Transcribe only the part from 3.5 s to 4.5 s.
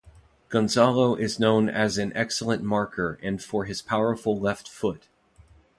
his powerful